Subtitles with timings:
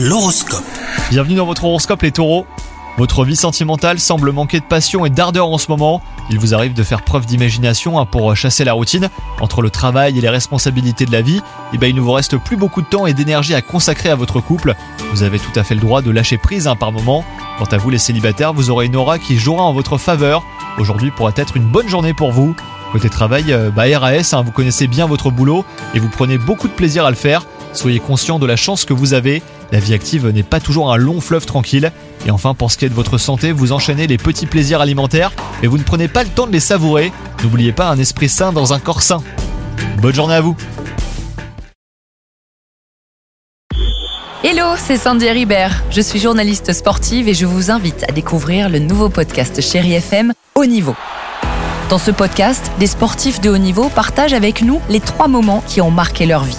[0.00, 0.62] L'horoscope.
[1.10, 2.46] Bienvenue dans votre horoscope les taureaux.
[2.98, 6.00] Votre vie sentimentale semble manquer de passion et d'ardeur en ce moment.
[6.30, 9.10] Il vous arrive de faire preuve d'imagination hein, pour chasser la routine.
[9.40, 11.40] Entre le travail et les responsabilités de la vie,
[11.72, 14.14] eh ben, il ne vous reste plus beaucoup de temps et d'énergie à consacrer à
[14.14, 14.76] votre couple.
[15.10, 17.24] Vous avez tout à fait le droit de lâcher prise hein, par moment.
[17.58, 20.44] Quant à vous les célibataires, vous aurez une aura qui jouera en votre faveur.
[20.78, 22.54] Aujourd'hui pourrait être une bonne journée pour vous.
[22.92, 26.68] Côté travail, euh, bah RAS, hein, vous connaissez bien votre boulot et vous prenez beaucoup
[26.68, 27.46] de plaisir à le faire.
[27.72, 29.42] Soyez conscient de la chance que vous avez.
[29.70, 31.92] La vie active n'est pas toujours un long fleuve tranquille.
[32.26, 35.32] Et enfin, pour ce qui est de votre santé, vous enchaînez les petits plaisirs alimentaires,
[35.60, 37.12] mais vous ne prenez pas le temps de les savourer.
[37.42, 39.22] N'oubliez pas un esprit sain dans un corps sain.
[40.00, 40.56] Bonne journée à vous
[44.42, 45.82] Hello, c'est Sandy Ribert.
[45.90, 50.32] Je suis journaliste sportive et je vous invite à découvrir le nouveau podcast Chéri FM
[50.54, 50.94] Haut Niveau.
[51.90, 55.80] Dans ce podcast, des sportifs de haut niveau partagent avec nous les trois moments qui
[55.80, 56.58] ont marqué leur vie.